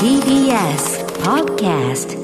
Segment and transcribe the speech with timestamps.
[0.00, 2.19] TBS Podcast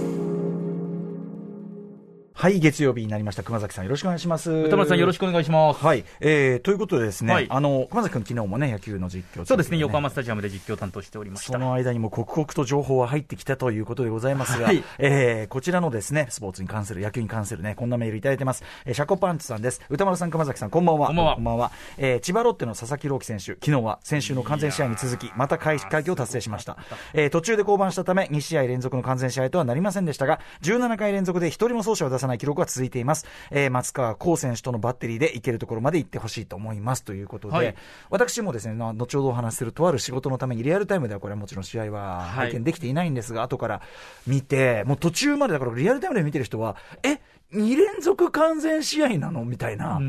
[2.38, 3.42] はい、月曜日になりました。
[3.42, 4.52] 熊崎さん、よろしくお願いします。
[4.52, 5.82] 歌丸さんよろしくお願いします。
[5.82, 11.54] はい、えー、ということでですね、はいあの、熊崎君、昨日もね、野球の実況、そうですね、横浜スタジアムで実況を担当しておりました。
[11.54, 18.64] その間にも刻々と情報は入ってきたということでございますが、はいえーこちらのですね、スポーツに関する、野球に関するね、こんなメールいただいてます。
[18.84, 19.80] えーシャコパンチさんです。
[19.88, 21.06] 歌丸さん、熊崎さん、こんばんは。
[21.06, 26.76] こんばんはえー千葉ロッテの佐々木朗希選手、昨日は先週の完全試合に続き、また開快挙を達成しました。
[27.14, 33.26] えー途中で降板したため、2試合連続の完全試合とはなりませんでしたが、17回連続で1人も走者を出さない記録が続いています。
[33.50, 37.74] えー松川幸選手とのバッテリーでいけるところまで行ってほしいと思いますということで、はい
[38.10, 43.82] 私もですね、な後ほどお話しするとある仕事のためにリアルタイムではこれはもちろん試合ははい拝見できていないんですが、後から
[44.26, 47.20] 見て、もう途中までだからリアルタイムで見てる人は、え、
[47.52, 49.44] 2連続完全試合なの？
[49.44, 50.00] みたいな。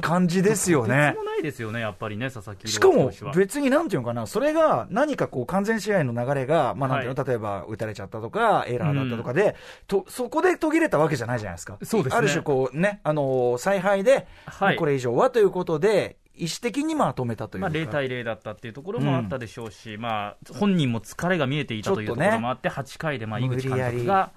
[0.00, 1.14] 感じですよね。
[1.16, 9.56] もないですよね、やっぱりね、佐々木しかも別になんていうのかな、それが何かこう完全試合の流れが、まあなんていうの、は例えば打たれちゃったとか、エラーだったとかで、
[9.88, 11.78] とそこで途切れたわけじゃないじゃないですか。
[11.82, 17.68] そうですねある種こうね、あのー采配で、はいこれ以上はということで、意思的にまあ止めたというか。
[17.68, 24.32] まあ、0対0だったっていうところもあったでしょうし、まあ、本人も疲れが見えていたというところもあって、8回でまあ井口監督が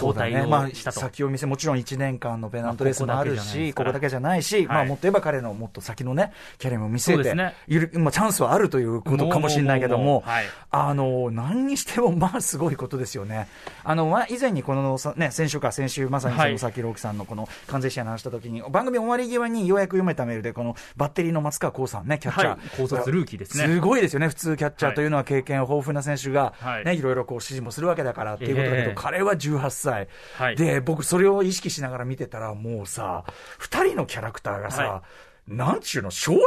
[0.00, 0.50] 交代そうだね。
[0.50, 1.00] まあ、をしたと。
[1.00, 7.54] 先を見せ、もちろん1年間のペナントレースもあるし、ここだけけじゃないし、まあ、はいもっと言えば彼のもっと先のね、キャリアも見据えて、ね。
[7.94, 13.48] まあ、チャンスはあるということかもしれないけどもはい、あの、何にしても、まあ、すごいことですよね。
[13.84, 22.50] あの、まあ、以前にこの、さね、先週か、先週、まさに佐々木朗希さんのこの完全試合の話した時に、番組終わり際にようやく読めたメールで、このバッテリーの松川幸さんね、キャッチャー。
[22.50, 22.58] はい。
[22.76, 23.66] 高卒ルーキーですね。
[23.66, 26.84] すごいですよね、普通キャッチャーというのは経験豊富な選手が、はい。
[26.84, 28.94] ね、いろいろこう指示もするわけだからっていうことだけど、ええ。
[28.94, 29.85] 彼は18歳。
[29.90, 33.24] はいで、僕それを意識しながら見てたら、もうさ、
[33.58, 35.02] 二人のキャラクターがさ、は
[35.48, 36.40] なんちゅうの、少年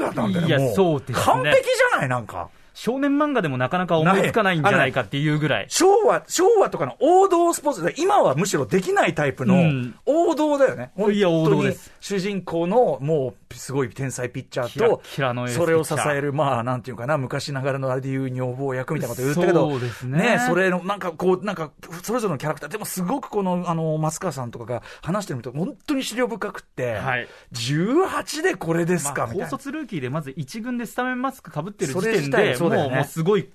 [0.00, 0.74] 漫画なんだよ、もう。
[0.74, 2.48] そうですね完璧じゃない、なんか。
[2.76, 5.66] 少年漫画でもなかなか思いつかないんじゃないかっていうぐらい。
[5.70, 10.92] 昭和、昭和とかの王道スポーツで、今はむしろできないタイプのうん王道だよね。
[11.10, 15.02] いや王道です主人公のもうすごい天才ピッチャーと、
[15.48, 20.38] それを支える、まあなんていうかな、昔ながらのあれでいう女房役みたいなこと言ったけど、ね。
[20.46, 27.28] それのなんかこう、なんかそれぞれのキャラクター、でもすごくこの、あの、松川さんとかが話してると、本当に資料深くって、はい。
[27.52, 29.48] 18でこれですか、みたいな。
[29.48, 33.50] 卒ルーキーでまず1軍でスタメンマスクかぶってる時点で、もうもうすごい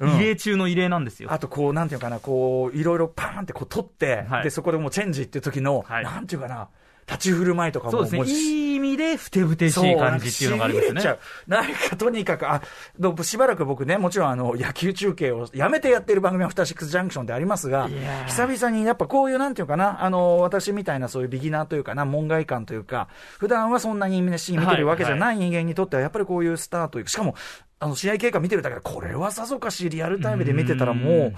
[0.00, 0.16] うん。
[0.16, 1.32] 異例中の異例なんですよ。
[1.32, 4.44] あとこう、なんていうかな、こう、いろいろパーンってこう取って、はい。
[4.44, 6.04] で、そこでもうチェンジっていう時の、はい。
[6.04, 6.68] なんていうかな、
[7.06, 8.22] 立ち振る舞いとかも、そうですね。
[8.24, 11.00] いい意味でふてぶてしい感じっていうのがありますよね。
[11.00, 12.62] そうなんかとにかく、あ、
[12.98, 17.88] どしばらく僕ね、もちろんあの、野球中継をやめてやってる番組はアフターシックスジャンクションでありますが
[18.26, 23.08] 久々にやっぱこういうなんていうかな、あの、私みたいなそういうビギナーというかな、門外観というか、
[23.38, 27.34] 普段はそんなにシーン見てるわけじゃない人間にとっては、やっぱりこういうスターというか、しかも、
[27.82, 31.32] あの、試合経過見てるだけで、これはさぞかしリアルタイムで見てたらも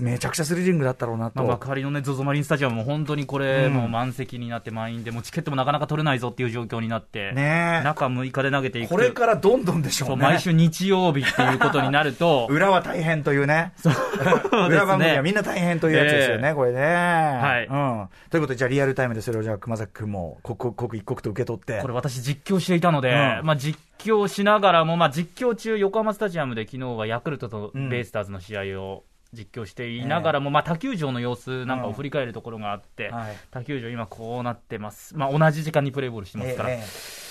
[0.00, 1.42] う、めちゃくちゃスリリングだったろうなと。
[1.42, 10.24] まあ、幕張のね、ZOZO マリンスタジアムも本当にこれ、うんもう満席になって満員で、もうチケットもなかなか取れないぞっていう状況になって、ねえ中6日で投げていくこれからどんどんでしょそううね。
[10.24, 13.72] 毎週日曜日っていうことになると、 裏は大変というね。
[13.76, 13.92] そう
[14.68, 16.80] 裏番組はねみんな大変というやつですよね、ええこれね。
[16.80, 17.74] はいう
[18.04, 18.08] ん。
[18.30, 21.80] ということで、じゃあリアルタイムでそれをじゃあ熊崎君も刻刻一刻と受け取って。
[21.82, 23.78] これ私実況していたので、うんまあ実
[24.08, 27.88] 況しながらも、まあ実況中、横浜スタジアムで昨日はヤクルトとうん。
[27.88, 33.36] ベイスターズの試合を実況していながらも、まあ他球場の様子なんかを振り返るところがあって、はい。
[33.50, 35.16] 他球場今こうなってます。
[35.16, 37.29] まあ同じ時間にプレーボールしてますから、ええ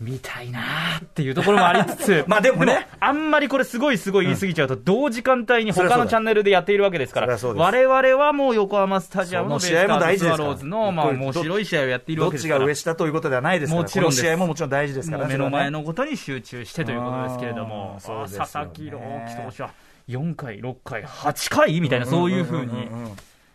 [0.00, 2.88] 見たいなーっていうところもありつつ、 まあでもね。
[2.98, 7.62] あんまりこれすごいすごい言い過ぎちゃうと、同時間帯に他のチャンネルでやっているわけですから、そりゃそうです。
[7.62, 12.60] 我々はもう横浜スタジアムのベイスターズスワローズの、まあ面白い試合をやっているどっちわけですから。
[12.60, 15.26] が上下ということではないですから、もちろん試合ももちろん大事ですから。
[15.26, 15.74] 目の前の。
[15.74, 19.70] のことに集中してということですけれども、佐々木朗希投手は
[20.08, 22.88] 4回、6回、8回みたいな、そういうふうに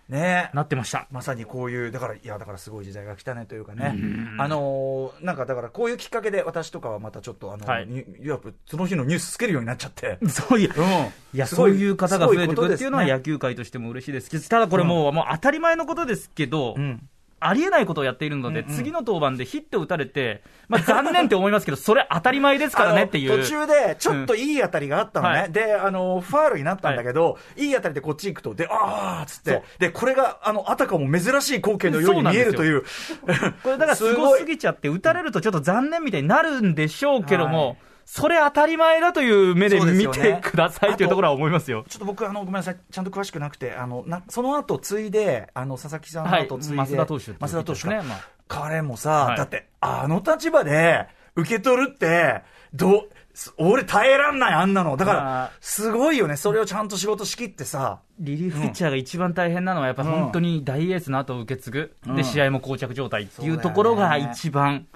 [0.09, 0.49] ね。
[0.53, 1.07] なってました。
[1.11, 3.95] まさにこういう、だから、いや、だからすごい時代が来たねというかね、
[4.37, 7.87] あのーなんかだからこういうきっかけで、私とかはまたちょっと、あの、はい。
[7.87, 10.17] にやっぱその日のニュースつけるようになっちゃって。
[10.27, 10.85] そういう、うん。
[11.33, 23.41] いや、そういう方が増えてくるっていうのは野球界としても嬉しいですけど、ただこれもう、もう当たり前のことですけど、うんありえないことをやっているので、うんうん次の登板でヒット打たれて、まあ、残念って思いますけど、それ当たり前ですからねっていう。
[23.41, 25.33] 途中で、ちょっといい当たりがあったのね。
[25.33, 32.83] うんはいで、あの、ファールになったんだけど、い、い当たりでこっち行くと、で、あーっつって、で、これが、あの、あたかも珍しい光景のように見えるという。
[32.83, 32.87] こ
[33.71, 37.77] れだからすごすぎちゃって、打たれるとちょっと残念みたいになるんでしょうけども、はい
[38.11, 41.85] それ当たり前だという目で見てくださいというところは思いますよ。
[41.87, 47.89] ちょっと僕、あの、ごめんなさい、ちゃんと詳しくなくて、あの、なその後、ついで、あの、佐々木さんの後、ついで、増田投手増田投手か。
[47.89, 48.01] ね。
[48.01, 48.27] まあ。
[48.47, 49.37] 彼もさ、はい。
[49.37, 52.41] だって、あの立場で、受け取るって、
[52.73, 54.97] どう、す俺耐えらんない、あんなの。
[54.97, 56.35] だかまらあ、すごいよね。
[56.35, 57.99] それをちゃんと仕事しきってさ。
[58.17, 62.15] リリーフピッチャーが一番大変なのは、やっぱ本当に大エースの後を受け継ぐ、うん。
[62.15, 64.87] で試合も膠着状態っていうところが一番、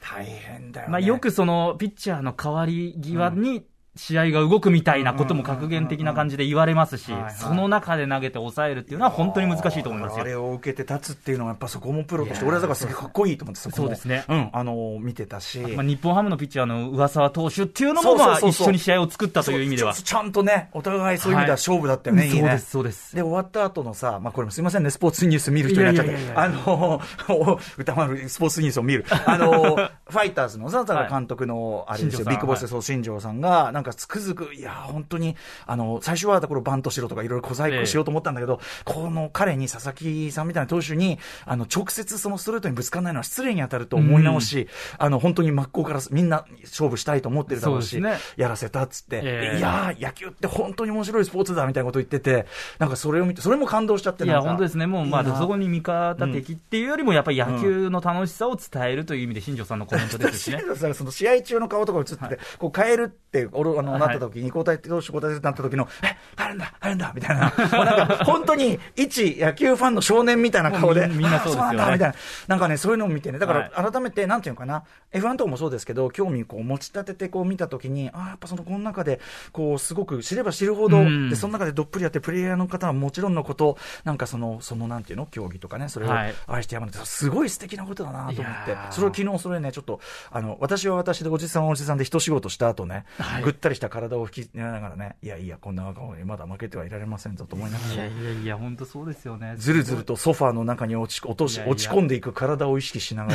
[0.00, 0.92] 大変だよね。
[0.92, 3.66] まあ、よくそのピッチャーの代わり際に
[3.96, 10.20] 試合が動くみたいなことも格言的な感じで言われますしはいはい、その中で投げて抑えるっていうのは本当に難しいと思いますよ。
[10.20, 15.58] あれを受けて立つっていうのは、やっぱそこもプロとして、俺はだからすげえかっこいいと思って、そそうですねうん、あのー見てたし。
[15.58, 19.94] まあ、日本ハムのピッチャーの上沢投手っていうのも、まあ、一緒に試合を作ったという意味では。
[19.94, 22.40] ちゃんとね、お互いそういう意味でははい勝負だったよね、いいね。
[22.40, 23.16] そうです、そうです。
[23.16, 29.04] で、終わった後のさ、まあ、これもすいませんね、スポーツニュース見る人になっちゃってあの、お歌丸スポーツニュースを見る。
[29.26, 29.76] あの、
[30.10, 35.36] ファイターズのさ、監督の、あれですよ、ビッグボスでそう、新庄さんが、なんかつくづく、いや、本当に、
[35.66, 44.68] あの、最初はこれバントしろとかいろいろ小細工しようと思ったんだけど、この彼に佐々木さんみたいな投手に、あの、直接そのストレートにぶつからないのは失礼に当たると思い直し、
[44.98, 48.18] あの、本当に真っ向からみんな勝負したいと思ってるだろうし、そうね。
[48.36, 52.46] やらせたっつって、ええいやー、野球って本当に面白いスポーツだみたいなこと言ってて、
[52.78, 60.60] なんかそれを見て、それも感動しちゃって、いや、本当ですね、もう、まあ、そこに味方的っていうよりも、やっぱり野球の楽しさを伝えるという意味で、新庄さんのコメントですしね。
[60.76, 67.40] さその試合中の顔とか映ってて、こう変えるって、俺あの、はいなった時に、交代って、投手交代ってなった時の、え、入るんだ、入るんだ、みたいな。
[67.84, 72.14] なんか、本当に、一野球ファンの少年みたいな顔で、みんなそうなんだ、みたいな。
[72.48, 79.20] なんかね、そういうのを見てね、だから改めて、なんていうかな、F1 とかもそうですけど、興味こう持ち立ててこう見た時に、ああ、やっぱその、この中で、
[79.52, 86.94] こう、すごく知れば知るほど、で、その中でどっぷりやって、プレイヤーの方はもちろんのこと、なんかその、その、なんていうの、競技とかね、それを愛してやまない。
[87.04, 90.00] すごい素敵なことだなと思って、それを昨日それね、ちょっと、
[90.30, 93.04] あの、私は私で、おじさんおじさんで一仕事した後ね、
[93.42, 98.10] ぐったりした体を引きながらね、いやいや、こんな顔にまだ負けてはいられませんぞと思いながいやら。
[98.10, 99.54] いやいや、本当そうですよね。
[99.56, 103.34] ずるずるとソファーの中に落ち落とし落ち込んでいく体を意識しなが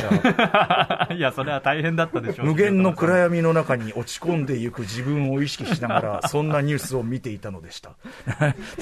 [1.08, 2.46] ら、 いや、それは大変だったでしょう。
[2.46, 7.90] 無限の暗闇の中に落ち込んでいく自分を意識しながら、 そんなニュースを見ていたのでした。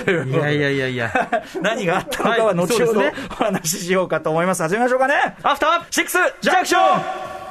[0.05, 1.13] といやいやいやいや。
[1.61, 4.63] 何があったのかははい後ほどお話ししようかと思います。
[4.63, 5.37] 始めましょうかね。
[5.43, 7.44] アフターシックスジャンクション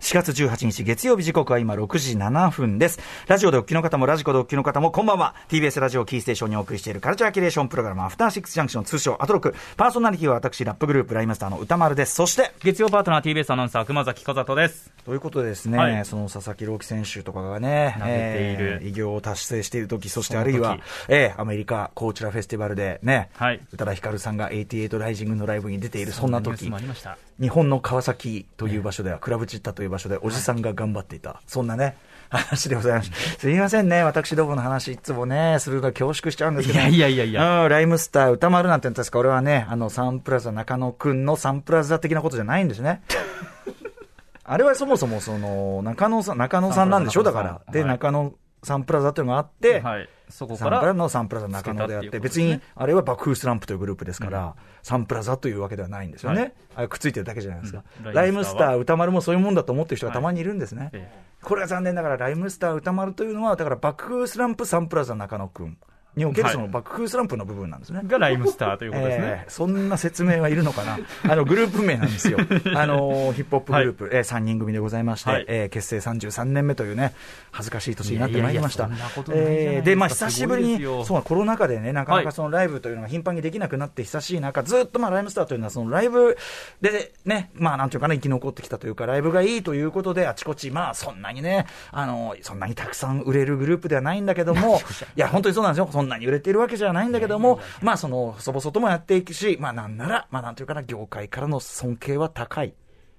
[0.00, 3.00] 4月18日月曜日時刻は今6時7分です。
[3.26, 5.34] ラジオでお聞きの方もラジコでお聞きの方もこんばんは。
[5.48, 9.54] TBS ラジオキーステーションにお送りしているカルチャーキュレーションプログラムアフターシックスジャンクション通称アトロク。
[9.76, 12.14] パーソナリティは私ラップグループライムスターの歌丸です。
[12.14, 14.90] そして、月曜パートナー TBS アナウンサー熊崎和人です。
[15.04, 20.78] ということでですね、はいその佐々木朗希選手とかがね、投げているえー偉業を達成している時、そしてあるいは、
[21.08, 27.18] えーアメリカコーチュラフェスティバルでね、はい宇多田ヒカルさんが88ライジングのライブに出ているそんな時ニュースもありました。
[27.40, 31.96] 日本の川崎という場所では、クラブチッタという場所でおじさんが頑張っていた、そんなね、
[32.30, 33.16] 話でございました。
[33.38, 37.62] すみませんね、私どもの話、いつもね、するの恐縮しちゃうんですけど、いやいやいやいや。
[37.64, 43.02] うん、ライムスター、歌丸なんて確か俺はね、あの、サンプラザ中野くんのサンプラザ的なことじゃないんですね。
[44.44, 47.22] あれはそもそもその、中野さん、中野さんなんでしょ？
[47.22, 47.60] だから。
[47.72, 48.32] で、はい中野
[48.62, 50.08] サンプラザというのがあって、はい。
[50.28, 56.40] そこサから、ンプラザのサンプラザ中野であって、っていうこと別に、あれは爆風スランプというグループですから、サンプラザというわけではないんですよね。
[56.40, 57.82] はいあれくっついてるだけじゃないですか。
[58.04, 60.90] うんライムスター、歌丸もそういうもんだと思ってる人がたまにいるんですね。
[60.92, 61.10] え
[61.42, 65.78] これは残念ながら、ライムスター、歌丸というのは、だから爆風スランプ、サンプラザ中野くん
[66.16, 68.06] におけるはいその爆風スランプの部分なんですねえ。
[68.08, 69.24] がライムスターということですね。
[69.26, 70.98] えーそんな説明はいるのかな
[71.30, 72.38] あの、グループ名なんですよ。
[72.74, 77.14] あの、ヒップホップグループ、えー3人組でございまして、はいえー結成33年目というね、
[77.50, 78.88] 恥ずかしい年になってまいりました。
[79.28, 86.36] でまあ、久しぶりに、そう、コロナ禍でね、なかなかそのライブというのが頻繁にできなくなって久しい中、ずっとまあ、ライムスターというのは、そのライブ
[86.80, 94.80] でね、まあ、なんていうかな、生き残ってきたというか、ライブがいいということで、あちこち、まあ、そんなにね、あの、そんなにたくさん売れるグループではないんだけども、
[95.16, 95.86] いや、本当にそうなんですよ。
[95.98, 102.72] そんなに売れているわけじゃないんだけども、まあ、その、細々ともやっていくし、まあ、なんなら、まあ、なんていうかな、業界からの尊敬は高い。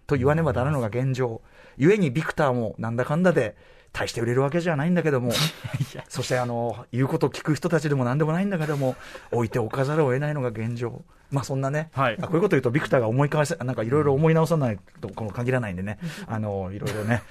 [0.08, 1.42] と言わねばならぬのが現状。
[1.76, 3.58] ゆえにビクターもなんだかんだで、
[3.92, 5.32] 大して売れるわけじゃないんだけども、
[6.10, 8.96] そしてあの、言うことを聞く人たちでもなんでもないんだけども、
[9.32, 11.02] 置いておかざるを得ないのが現状。
[11.32, 12.18] まあそんなね、はい。
[12.20, 17.22] あこういうこと言うとビクターが思い返せ、なんかいろいろ思い直さないとこの限らないんでね、あの、いろいろね、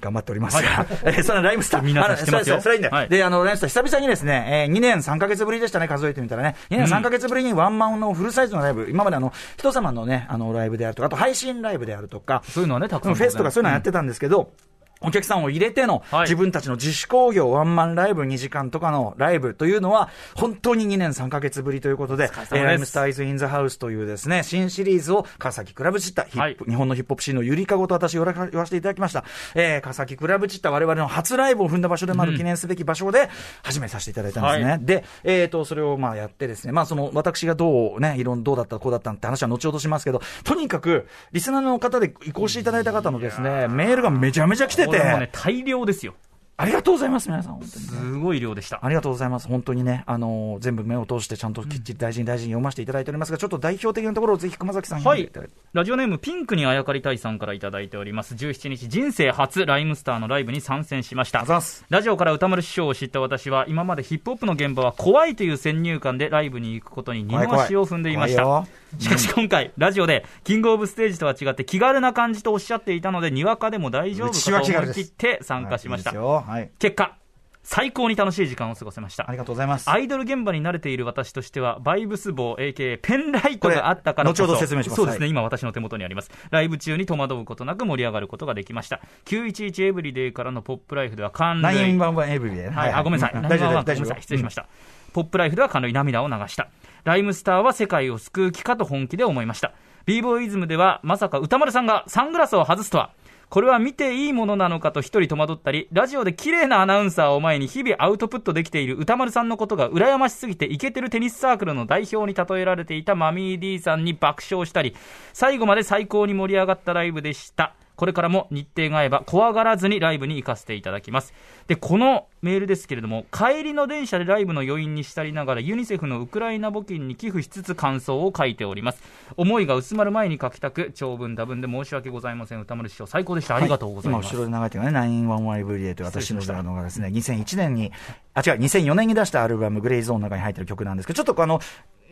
[0.00, 1.82] 頑張っておりますが、 えーそのライムスター。
[1.82, 2.60] 皆さん知ってますよ。
[2.60, 3.08] それいいんだよはい。
[3.08, 6.54] で、あの、ライムスター久々にですね、えー2年3ヶ月ぶりでしたね、数えてみたらね。
[6.70, 13.14] 2年3ヶ月ぶりにワンマンのフルサイズのライブ、今まであの、人様のね、あの、ライブであるとか、あと配信ライブであるとか、そういうのはね、たくさん。
[13.16, 14.52] フェスとかそういうのはやってたんですけど、
[15.00, 16.22] お客さんを入れてのはい。
[16.22, 26.56] 自分たちの自主興行ワンマンライブ2時間とかのライブというのは本当に2年3ヶ月ぶりということで、でライムスターイズ・イン・ザ・ハウスというですね、新シリーズを川崎クラブチッタ、はい。
[26.68, 29.24] 日本のヒップホップシーンのゆりかごと私言わら言わせていただきました。
[29.54, 33.28] えー川崎クラブチッタ我々の初ライブを踏んだ場所でもある記念すべき場所で
[33.62, 34.70] 始めさせていただいたんですね。
[34.72, 46.14] はで、えっ、と、それをまあやってですね、まあその私がどうね、いろんどうだったこうだったって話は後ほどしますけど、とにかくリスナーの方で移行していただいた方のですね、メールがめちゃめちゃ来てて、これもね、大量ですよ。
[46.60, 47.90] ありがとうございます、皆さん、本当に、ね。
[47.90, 48.80] すごい量でした。
[48.82, 49.48] ありがとうございます。
[49.48, 55.30] 本当にね、あのー全部目を通して、ちゃんときっちり大事に大事に読ませていただいておりますが、ちょっと代表的なところをぜひ熊崎さんにはい。
[55.72, 58.34] ラジオネームピンクにあやかりたいさんからいただいております。
[58.34, 61.46] 17日、人生初ライムスターのライブに参戦しました。
[61.88, 68.44] ラジオから歌丸師匠を知った私は、今までヒップホップの現場は怖いという先入観でライブに行くことに二の足を踏んでいました。
[68.44, 68.68] 怖いよ
[68.98, 76.12] しかし今回、ラジオで、キングオブステージとは違って気軽な感じとおっしゃっていたので、にわかでも大丈夫かと思い切って参加しました。
[76.12, 76.70] はい。
[76.78, 77.16] 結果、
[77.62, 79.32] 最高に楽しい時間を過ごせましたあ。
[79.32, 79.88] りがとうございます。
[79.90, 86.30] アイドル現場に慣れている私としては、バイブス棒、AKA ペンライトがあったからこそ後ほど説明しますそうですね、はい今私の手元にあります。
[86.50, 89.00] ライブ中に戸惑うことなく盛り上がることができました。
[89.26, 92.06] 911エブリデイからのポップライフでは感ナイン涙。
[92.06, 92.70] ワンワンエブリデイね。
[92.70, 93.38] はい、あ、ごめんなさい。
[93.38, 94.20] う大丈夫、大丈夫。
[94.20, 94.66] 失礼しました。
[95.12, 96.68] ポップライフでは感涙涙を流した。
[97.04, 99.72] ライムスターは世界を救う気かと本気で思いました。
[100.06, 103.12] b ボーイズムではまさか歌丸さんがサングラスを外すとは。
[103.48, 114.94] これは見ていいものなのかと一人戸惑ったり、ラジオで綺麗なアナウンサーを前に日々アウトプットできている歌丸さんのことが羨ましすぎてイケてるテニスサークルの代表に例えられていたマミー D さんに爆笑したり、
[115.32, 117.74] 最後まで最高に盛り上がったライブでした。
[118.00, 121.34] これからも日程が合えば怖がらずにライブに行かせていただきます。
[121.66, 129.02] で、このメールですけれども、帰りの電車でライブの余韻に浸りながらユニセフのウクライナ募金に寄付しつつ感想を書いております。
[129.36, 132.60] 思いが薄まる前に書きたく、長文多文で申し訳ございません。
[132.62, 133.56] 歌丸師匠、最高でした。
[133.56, 134.32] ありがとうございます。
[134.32, 137.92] 今後ろで流れてるのがね、911エブリデイという私ののがですね、2001年に、
[138.32, 141.60] あ、違う、2004年に出したアルバム、グレイゾーンの中に入ってる曲なんですけど、ちょっとあの、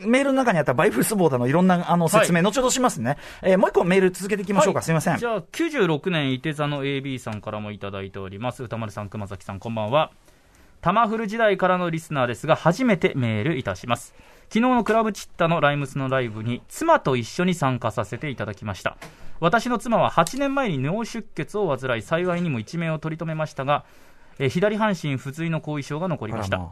[0.07, 3.17] メールの中にあったバイブスボーダのいろんなあの説明、後ほどしますね。
[3.43, 4.79] えーもう一個メール続けていきましょうか。
[4.79, 5.19] はいすみません。
[5.19, 8.63] じゃあ、96年、いて座の AB さんからもいただいております。
[8.63, 10.11] 歌丸さん、熊崎さん、こんばんは。
[10.81, 14.15] タマフル時代からのリスナーですが、初めてメールいたします。
[14.49, 18.97] 昨日のクラブチッタのライムスのライブに、妻と一緒に参加させていただきました。
[19.41, 23.85] 私の妻は8年前に脳出血を患い、幸いにも一命を取り留めましたが、
[24.39, 26.69] えー左半身不随の後遺症が残りました。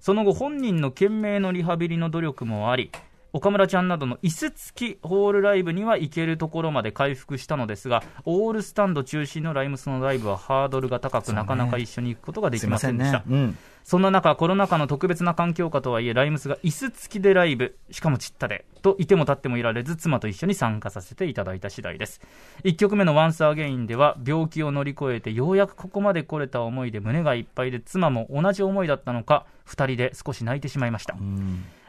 [0.00, 2.90] その後、本人の懸命のリハビリの努力もあり、
[3.32, 13.22] 岡村ちゃんなどの椅子付きホールライブには行けるところまで回復したのですが、オールスタンド中心のライムスのライブはハードルが高く、なかなか一緒に行くことがですきいませんでした。。
[13.28, 13.58] うん。
[13.84, 22.20] そんな中、コロナ禍の特別な環境下とはいえ、ライムスが椅子付きでライブ、しかもちったで、といても立ってもいられず、妻と一緒に参加させていただいた次第です。
[22.64, 31.16] 1曲目の Once Again では、病気を乗り越えて、ようやくここまで来れた思いで胸がいっぱいで、妻も同じ思いだったのか、2人で少し泣いてしまいました。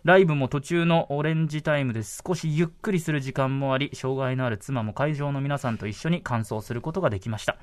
[0.04, 7.58] うんライブも途中のオレンジタイムで少しゆっくりする時間もあり、障害のある妻も会場の皆さんと一緒に感想することができました。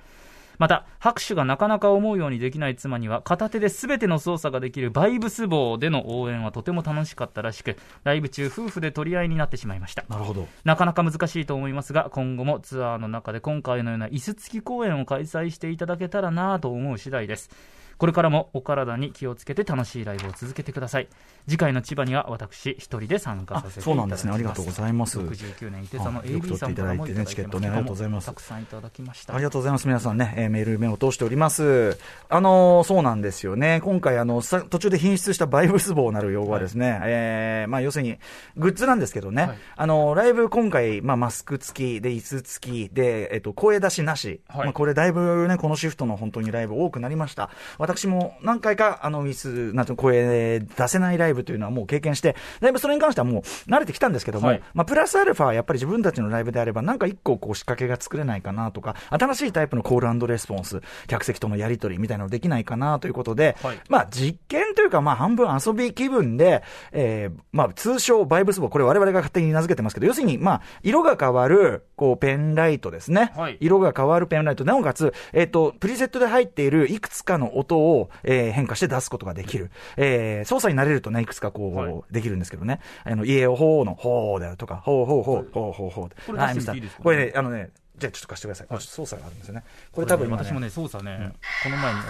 [0.59, 10.05] また、拍手がなかなか思うようにできない妻には、片手で全ての操作ができるバイブス棒での応援はとても楽しかったらしく、ライブ中夫婦で取り合いになってしまいました。
[10.09, 10.49] なるほど。
[10.65, 17.51] なかなか難しいと思いますが、今後もツアーの中で今回のような椅子付き公演を開催していただけたらなぁと思う次第です。
[17.99, 21.09] これからもお体に気をつけて楽しいライブを続けてください。
[21.49, 23.83] 次回の千葉には私一人で参加させていただきます。
[23.83, 29.35] あそうなんですねありがとうございます69年、伊手座のあよく AB さんからもいただいて取っていただいてねチケットねありがとうございますたくさんいただきました。
[29.35, 29.89] ありがとうございます。
[29.89, 31.99] 皆さんね、えーメール目を通しております。
[32.29, 33.81] あのーそうなんですよね。
[33.83, 38.19] 今回、あの、さ途中で品質したバイブス棒なる用語はですね、えーまあ、要するに、
[38.57, 44.41] グッズなんですけどね、はいあの、ライブ今回、まあ、マスク付きで、椅子付きで、えっと、声出しなし。
[44.49, 47.51] はいまあ、これだいぶね、このシフトの本当にライブ多くなりました。
[47.89, 73.33] 私も何回か、あの、椅子、なんていうの声出せないライブというのはもう経験して、だいぶそれに関してはもう慣れてきたんですけども、はいまあ、プラスアルファ、やっぱり自分たちのライブであれば、なんか一個こう仕掛けが作れないかなとか、新しいタイプのコールレスポンス、客席とのやり取りみたいなのできないかなということで、はいまあ実験というか、まあ半分遊び気分で、えーまあ通称バイブス棒、これ我々が勝手に名付けてますけど、要するに、まあ、色が変わる、こう、ペンライトですね。
[73.37, 74.65] はい色が変わるペンライト。
[74.65, 79.71] なおかつ、えっ、と、プリセットで入っているいくつかの音を、えー変化して出すことができる。
[79.97, 82.81] えー操作になれるとね、いくつかこう、はいできるんですけどね。
[83.05, 86.09] あの、家をほうのほうであるとか、ほうほうほう、ほうほうほう。
[86.27, 87.03] これ出してみていいですか？
[87.03, 88.67] これね、あのね、じゃあちょっと貸してください。
[88.69, 89.65] これ操作があるんですよね。
[89.93, 91.33] これ多分今、ね、私もね、操作ね、
[91.65, 92.09] この前に、あ、こ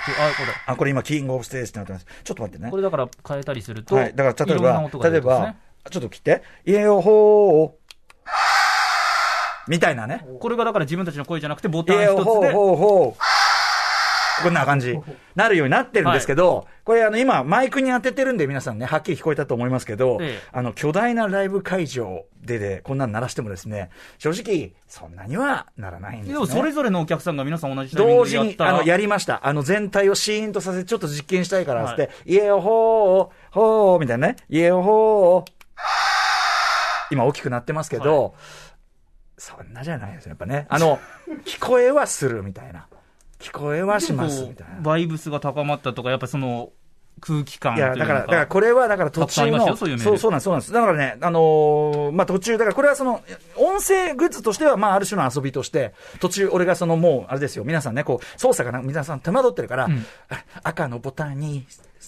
[0.67, 2.07] あ、これ今、キングオブステージってなってます。
[2.25, 2.77] ちょっと待ってれ、ねこ。
[2.77, 4.15] れだから変えたりすると、はい。
[4.15, 5.55] だから、例えば音、が例えば、
[5.91, 7.79] ちょっと切って、家をほう、
[9.71, 10.17] みたいなね。
[10.17, 13.21] ねこれがだから自分たちの声じゃなくて、ボタン家をほう一つで、ほうほう。
[14.43, 14.99] こんな感じ。
[15.35, 26.33] なるようになってるんですけど、これあの今マイクに当ててるんで皆さんね、はっきり聞こえたと思いますけど、ええあの巨大なライブ会場でで、こんなん鳴らしてもですね、正直そんなにはならないんですね。
[26.35, 29.47] でもそれぞれのお客さんが皆さん同じ同時に、あの、やりました。
[29.47, 34.37] あの、全体をシーンとさせて、ちょっと実験したいから、つって、家をほー、ほー、みたいなね。
[34.49, 35.51] 家をほー、
[37.11, 38.35] 今大きくなってますけど、
[39.37, 40.67] そんなじゃないですよ、やっぱね。
[40.69, 40.99] あの、
[41.45, 42.87] 聞こえはするみたいな。
[43.39, 44.81] 聞こえはしますみたいな。
[44.81, 46.71] バイブスが高まったとか、やっぱりその
[47.21, 50.73] 空気感いや、だから、だからこれは、だから途中の、そうそう、そうなんです、そうなんです。
[50.73, 53.23] だからね、あのーまあ、途中、だからこれはその、
[53.57, 61.67] 音声グッズとしては、まあ、ある種の遊びとして、途中、俺がその、もう、あれですよ、皆さんね、こう、操作がな、皆さん手間取ってるから、んあ赤のボタンに、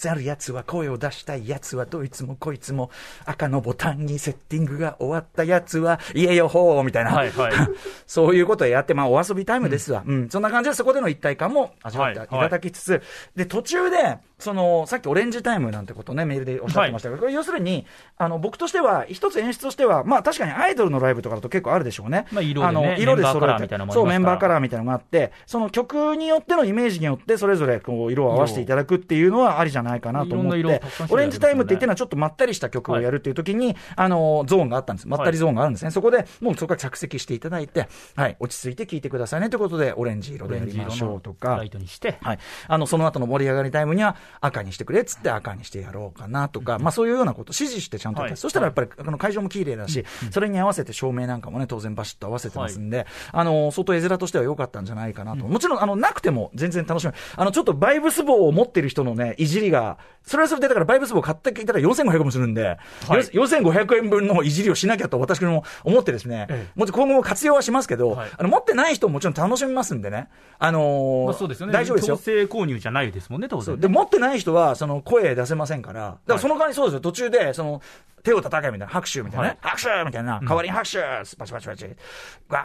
[0.08, 2.90] あるやつは声を出したいやつはどいつもこいつも
[3.24, 7.52] 赤のボタンにセッティングが終わったやつは言えよほーみたいな、はいはい
[8.06, 10.02] そういうことをやって、まあ、お遊びタイムですわ。
[10.06, 10.28] うん。
[10.28, 13.02] そんな感じで、そこでの一体感も味わっていただきつつ、
[13.36, 22.26] で、途中で、その、さっきオレンジタイムなんてことをね、メールでおっしゃってましたけど、これ要するに、あの、僕としては、一つ演出としては、まあ、確かにアイドルのライブとかだと結構あるでしょうね。
[22.32, 35.08] まあ色でねの色で揃えてそう、メンバーカラーみたいなのがあって、その曲によってのイメージによって、それぞれ、こう、色を合わせていただくっていうのはありじゃないかなと思ってオレンジタイムって言ってるのはちょっとまったりした曲をやるっていう時に、あの、ゾーンがあったんです。
[35.08, 35.90] まったりゾーンがあるんですね。
[35.90, 41.56] そこで、もうそこから着席していただいて、はい、落ち着いて聴いてくださいねということで、オレンジ色でやりましょうとか。
[41.56, 42.38] ライトにして、はい。
[42.68, 48.36] あの、その後の盛り上がりタイムには赤にしてくれっつって赤にしてやろうかなとか、まあそういうようなことを指示してちゃんとやった、はい。
[48.36, 55.46] そしたらやっぱりあの会場も綺麗だし、それに合わせて照明なんかもね、当然バシッと合わせてますんで、あの、相当絵面としては良かったんじゃないかなと。
[55.46, 57.18] もちろん、あの、なくても全然楽しめる。
[57.36, 63.18] あの、ちょっとバイブス棒を持ってる人のね、いじりが、それはそれでだからバイブス棒買ってきたら4500円もするんで、はい。
[63.34, 66.78] よ4500円分のいじりをしなきゃと私も思ってですね、ええ。
[66.78, 68.30] もちろん今後も活用はしますけど、はい。
[68.36, 72.16] あの、持ってない人ももちろん楽しみますんでね、あのーまあ、そうですよね、大丈夫ですよ。
[72.16, 72.22] 強。
[72.22, 73.80] 制購入じゃないですもんね、当然ね。
[73.80, 77.82] で、持ってない人は、その、声出せませんから、だからその代わりそうですよ、途中で、その、
[78.22, 79.48] 手を叩けみたいな、拍手みたいな。
[79.48, 80.98] ね、拍手みたいな、代わりに拍手
[81.36, 81.92] パチパチパチ、わ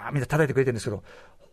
[0.10, 1.04] ーみたいな叩いてくれてるんですけど、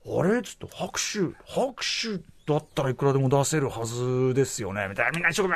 [0.04, 0.42] あれ？
[0.42, 2.18] ちょっと拍手、拍手
[2.52, 5.54] だったらいくらでも出せるはずですよね、みたいな、みんな一生懸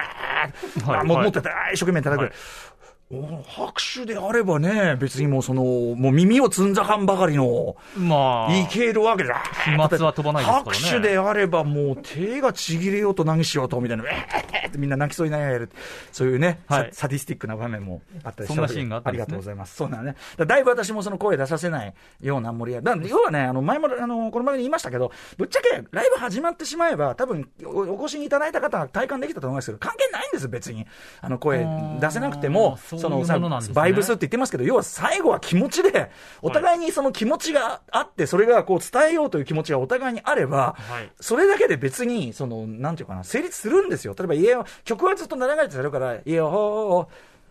[0.86, 1.04] 命、はい。
[1.04, 2.22] もう持ってて、一生懸命叩く。
[2.22, 2.32] はい。
[2.32, 2.75] お
[3.08, 9.44] 拍手であればね、別にもうその、もう耳をつんざかんばかりの、まあ、いけるわけだ。
[9.64, 15.70] 飛沫は飛ばないですからね拍手であればもう手がちぎれようと何しようとみたいな、えーってみんな泣きそうになりながらやる。
[16.12, 19.76] そういうね、はいササディスティックな場面もあったりそんなシーンがあったありがとうございます。
[19.76, 20.16] そうなのね。
[20.36, 23.08] だだいぶ私もその声出させないような盛り上がり。
[23.08, 30.86] 要はね、あの、前も、あの、この前に言いましたけど、ぶっちゃけライブ始まってしまえば、多分お、お越しにいただいた方は体感できたと思いますけど、関係ないんです、別に。
[31.20, 31.66] あの、声
[32.00, 36.10] 出せなくても、そういうさものバイブスって言ってますけど、要は最後は気持ちで、
[36.42, 44.14] お互いにその気持ちがあって、それがこう伝えようという気持ちがお互いにあれば、はいそれだけで別に、その、なんていうかな、成立するんですよ。
[44.18, 47.08] 例えば、家を、曲はずっと流れてるから、家を、ほーっ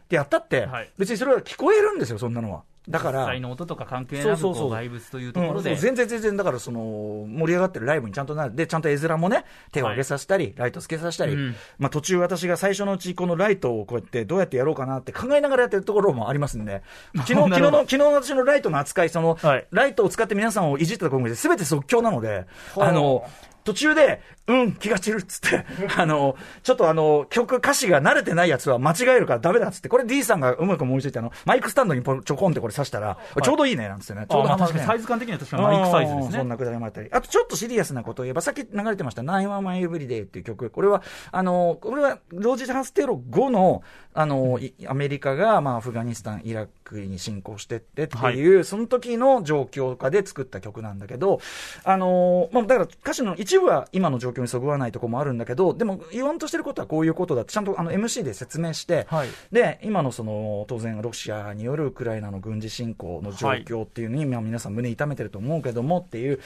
[0.07, 0.91] てやったって、はい。
[0.97, 2.63] 別にそれは聞こえるんですよ、そんなのは。
[2.87, 4.71] だから、実際の音とか関係なくそうそうそうこう。
[4.71, 8.55] バイブスというところで、全然全然、だからその、盛り上がってるライブにちゃんとなる。
[8.55, 11.55] で、ちゃんと絵面もね、手を上げさせたり、ライトつけさせたり、うん。
[11.79, 16.83] まあ途中私が最初のうちこのライトをこうやってどうやってやろうかなって考えながらやってるところもありますんで、
[17.25, 19.67] 昨日、昨日の、昨日の私のライトの扱い、その、はい。
[19.71, 22.45] ライトを使って皆さんをいじったところまで全て即興なので、
[22.77, 23.25] あの、
[23.65, 25.65] 途中で、うん、気が散るっつって、
[25.97, 34.27] あの、ちょっとあの、曲、歌詞が慣れてないやつは間違えるからダメだっつって、これ D さんがうまく思いついて、あの、マイクスタンドにちょこんってこれ刺したら、ちょうどいいね、なんつってね。
[34.29, 36.25] ちょうどあまあサイズ感的には確かにマイクサイズですね。
[36.27, 37.09] うんそんなくだりもあったり。
[37.11, 40.69] あとちょっとシリアスなことを言えば、さっき流れてました、911 Everyday っていう曲。
[40.69, 41.01] これは、
[41.31, 43.81] あの、これは同時多発テロ後の、
[44.13, 51.39] あの、いアメリカが、まあ、アフガニスタン、イラクに侵攻してってっていう、その時の状況下で作った曲なんだけど、
[51.83, 59.27] あの、まあ、だから歌詞の一部は今の状況にそぐわないところもあるんだけど、でも言わんとしてることはこういうことだって、ちゃんとあの MC で説明して、はい。
[59.51, 66.39] で、今のその、当然ロシアによるウクライナの軍事侵攻の状況っていうのに、まあ皆さん胸痛めてると思うけどもっていう、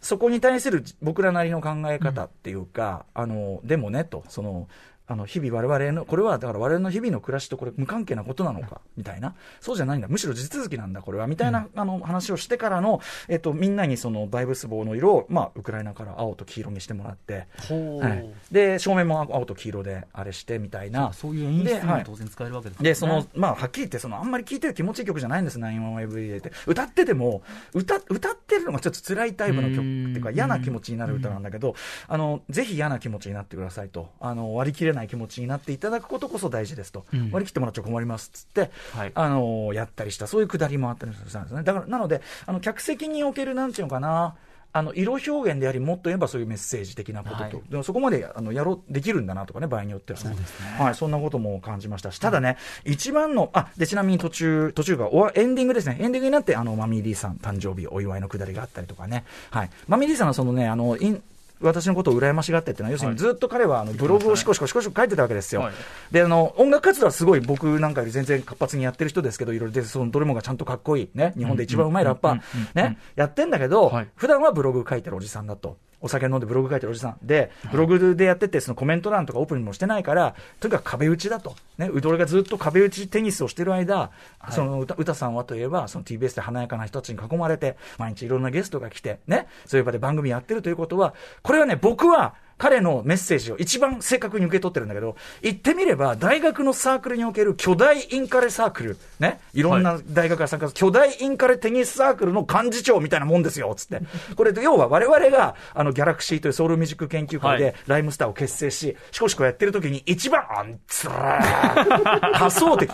[0.00, 4.68] そこに対する僕らなりの考え方っていうか、あの、でもね、と、その、
[5.08, 9.34] あの、日々我々の、これはだから我々の日々の暮らしとこれ無関係なことなのか、みたいな。
[9.60, 10.08] そうじゃないんだ。
[10.08, 11.26] むしろ地続きなんだ、これは。
[11.26, 18.52] みたいな、あの、話をしてからの、えっと、みんなにその、バイブス棒の色を、まあ、ウクライナから青と黄色にしてもらって、はい。
[18.52, 21.12] で、照明も青と黄色であれして、みたいな。
[21.12, 26.52] そういう演出も当然使えるわけですねで、その、まあ、はっきり言って、その、あんまり聴いてる気持ちいい曲じゃないんです、911 Everyday って。
[26.66, 27.42] 歌ってても、
[27.72, 31.74] 歌、歌ってるのがちょっと辛いタイプの曲っていうか、うん嫌な気持ちになる歌なんだけど、
[32.08, 34.10] あの、ぜひ嫌な気持ちになってくださいと。
[34.20, 37.06] あの、割り切れない気持ちになっていただくことこそ大事ですと。
[37.12, 37.30] うん。
[37.30, 39.12] 割り切ってもらっちゃ困りますっつって、はい。
[39.14, 41.62] あの、やったりした、そういうくだりもあったりしたんですね。
[41.62, 44.34] だから、なので、あの、客席における、なんていうのかな、
[44.76, 47.62] あの色表現であり、もっと言えばそういうメッセージ的なことと、はい。
[47.70, 50.20] でもそこまであのやろうできるんだなとかね、場合によっては。
[50.22, 50.36] ね、
[50.78, 61.22] はい、そんなことも感じましたし、ただね、一番の、あでちなみに途中、途中がおわエンディングですね、エンディングになって、あのマミー・リーさん、誕生日お祝いのくだりがあったりとかね、はい、マミー・リーさんのそのね、あのイン
[61.60, 65.62] 私のことを羨ましがってってのは、要するにずっと彼はあのブログをしこしこしこしこ書いてたわけですよ。
[65.62, 65.72] はい
[66.10, 72.40] で、あの、音楽活動はすごい僕なんかより全然活発にやってる人ですけど、いろいろで、そのどれもがちゃんとかっこいい、ね、日本で一番うまいラッパー、
[72.74, 75.76] ね、やってんだけど、はい普段はブログ書いてるおじさんだと。
[76.06, 77.18] お酒飲んでブログ書いてるおじさん。
[77.22, 81.54] で、ブログでやってて、そのコメント欄とかオープンにもしてないから、とにかく壁打ちだと。
[81.78, 84.10] ね、うどれがずっと壁打ちテニスをしてる間、
[84.50, 104.00] その歌歌さんはといえば、その TBS で華やかな人たちに囲まれて、毎日いろんなゲストが来て、ね、そういう場で番組やってるということは、これはね、僕は、彼のメッセージを一番正確に受け取ってるんだけど、言ってみれば、大学のサークルにおける巨大インカレサークル、ね、いろんな大学が参加する、巨大インカレテニスサークルの幹事長みたいなもんですよ、つって。
[104.36, 112.90] これ、要は我々が、あの、ギャラクシーというソウルミュージック研究会はで、ライムスターを結成し、シコシコやってる時に一番、あんつらー 仮想的。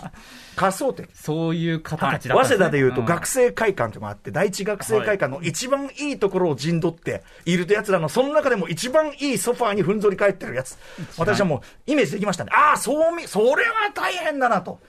[0.55, 1.07] 仮想的。
[1.13, 10.77] そういう方はいたちだったんですね早稲田でいうとん学生会館というのがあって、第一学生会館の一番いいところを陣取っているとやつらの、その中でも一番いいソファーにふんぞり返ってるやつ。
[11.17, 12.51] 私はもうイメージできましたね。
[12.53, 14.79] ああ、そうみ、それは大変だなと。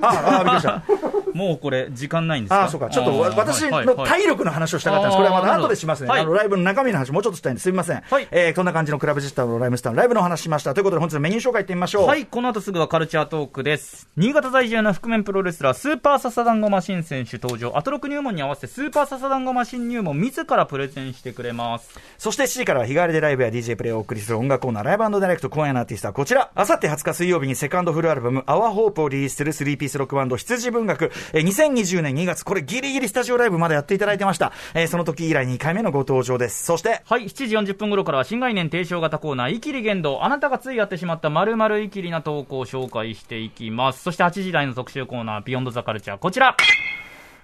[0.00, 0.82] ああ、びっくりした。
[1.36, 2.62] もうこれ、時間ないんですか？
[2.62, 2.88] ああ、そうか。
[2.88, 5.16] ちょっと私の体力の話をしたかったんです。
[5.18, 6.08] これはまた後でしますね。
[6.08, 7.64] はいあの、ライブの中身の話もうちょっとしたいんです。
[7.64, 8.02] すみません。
[8.10, 10.72] はいえー、こんな感じのクラブジスターのライムスターのライブの話しました。
[10.72, 12.06] ということで本日のメニュー紹介いってみましょう。
[12.06, 14.08] はい、この後すぐはカルチャートークです。
[14.16, 17.72] 新潟在住の覆面プロレスラー、スーパーササダンゴマシン選手登場。
[17.76, 22.00] アトロク入門に合わせて、スーパーササダンゴマシン入門自らプレゼンしてくれます。
[22.16, 26.50] そして7時からは日替わりでライブや DJ プレイをお送りする音楽コーナーライブダイレクト今夜のアーティストはこちら。
[26.54, 31.10] あさって20日水曜日にセカンドフルアルバム、アワーホープをリリースする3ピースロックバンド羊文学。
[31.32, 34.52] えー2020年2月、これギリギリスタジオライブまでやっていただいてました。
[34.74, 36.64] えーその時以来2回目のご登場です。
[36.64, 40.24] そして、はい、7時40分頃からは新概念提唱型コーナー、イキリ言動。
[40.24, 44.02] あなたがついやってしまった〇〇イキリな投稿を紹介していきます。
[44.02, 46.56] そして8時台の特集コーナー、ビヨンドザカルチャー、こちら。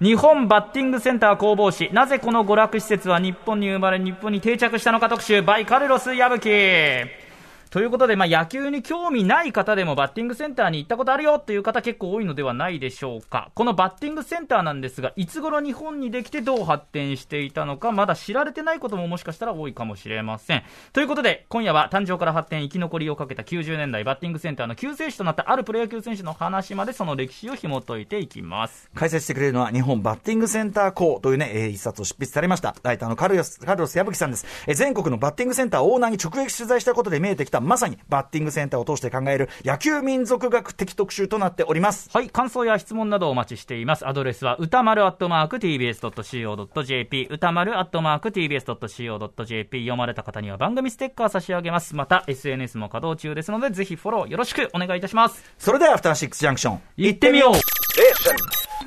[0.00, 1.88] 日本バッティングセンター工房誌。
[1.92, 7.21] なぜこの娯楽施設は日本に生まれ、日本に定着したのか特集、バイカルロス矢吹。
[7.72, 13.50] ということで、まあ、野球に興味ない方でもバッティングセンターに行ったことあるよっていう方結構多いのではないでしょうか。
[13.54, 20.64] このバッティングセンターなんですが、いつ頃日本にできてどう発展していたのか、まだ知られてないことももしかしたら多いかもしれません。
[20.92, 28.90] ということで、今夜は誕生から発展、生き残りをかけた90年代バッティングセンターの救世主となったあるプロ野球選手の話までその歴史を紐解いていきます。
[28.94, 32.76] 解説してくれるのは日本バッティングセンター校というね、えー一冊を執筆されました。
[32.82, 34.44] ライターのカルロス、カルロス矢吹さんです。
[34.66, 42.10] えー全国のバッティングセンターオーナーに直撃取材したことで見えてきた、まさにバッティングセンターを通して考える野球民族学的特集となっております。
[42.12, 44.06] はい、感想や質問などをお待ちしています。
[44.06, 51.94] アドレスは、歌丸アットマーク tbs.co.jp、歌丸アットマーク tbs.co.jp、読まれた方には番組ステッカー差し上げます。
[51.94, 55.42] また、SNS も稼働中ですので、ぜひフォローよろしくお願いいたします。
[55.58, 56.80] それでは、アフターシックスジャンクション。
[56.96, 57.54] 行ってみよう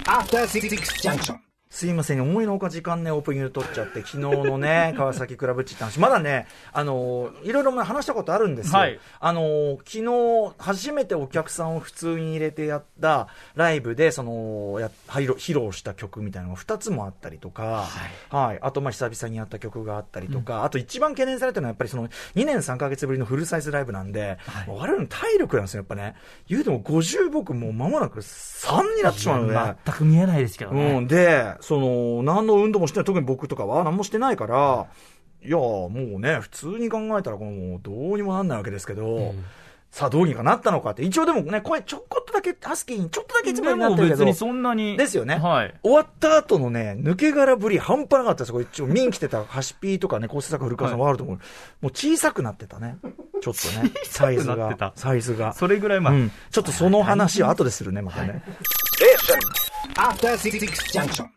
[0.08, 0.70] After Six
[1.02, 1.45] Junction.
[1.76, 8.80] すいません、思いのほか時間ね、オープニング取っちゃって、昨日のね、 川崎クラブッチって話、まだね、あのいろいろまあ話したことあるんですよ。
[8.80, 17.86] はいあの昨日、初めてお客さんを普通に入れてやったライブで、その、や披露披露した曲みたいなのが2つもあったりとか、
[18.30, 18.60] はい。
[18.62, 26.16] あと、まあ、久々にやった曲があったりとか、あと一番懸念されてるのは、やっぱりその、2年3ヶ月ぶりのフルサイズライブなんで、もう我々の体力なんですよ、やっぱね。
[26.48, 30.98] 言うても50僕もう間もなく3になってしまうので、全く見えないですけどね。
[31.00, 34.86] うん、で、その、何の運動もしてない、特に僕とかは何もしてないから、
[35.44, 39.34] いや、もうね、普通に考えたら、もうどうにもなんないわけですけど、
[39.90, 44.96] さあどうにかなったのかって、一応でもね、声ちょこっとだけ、ハスキーにちょっとだけいつもよりになってるけど別に、そんなに。
[44.96, 45.38] ですよね。
[45.38, 45.74] はい。
[45.82, 48.52] 終わった後のね、抜け殻ぶり半端なかったです。
[48.52, 51.36] これ一応、見に来てたハシピーとかね、コース作古川さんはあると思う。
[51.82, 52.98] もう小さくなってたね。
[53.42, 53.92] ちょっとね。
[54.04, 54.94] サイズなってたが。
[54.96, 55.54] サイズが。
[55.54, 56.32] それぐらいまあ、うん。
[56.52, 58.44] ちょっとその話は後でするね、またね。
[59.96, 60.60] After Six
[60.92, 61.35] Junction.